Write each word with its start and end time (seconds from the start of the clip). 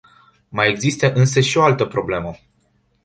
Mai 0.49 0.69
există 0.69 1.13
însă 1.13 1.39
și 1.39 1.57
o 1.57 1.63
altă 1.63 1.85
problemă. 1.85 2.35